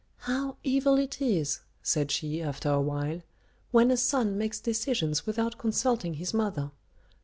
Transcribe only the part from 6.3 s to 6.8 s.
mother.